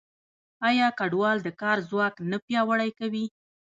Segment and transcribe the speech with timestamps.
[0.67, 3.25] آیا کډوال د کار ځواک نه پیاوړی کوي؟